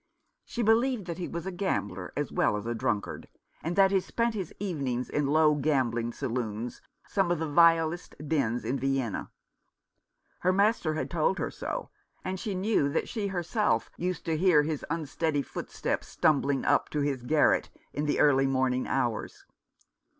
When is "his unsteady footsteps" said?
14.63-16.07